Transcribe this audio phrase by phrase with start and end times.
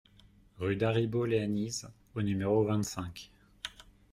[0.59, 3.29] Rue Daribo Leanise au numéro vingt-cinq